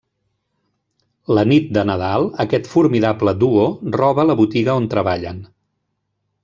[1.37, 3.69] La nit de Nadal, aquest formidable duo
[4.01, 5.45] roba la botiga on treballen.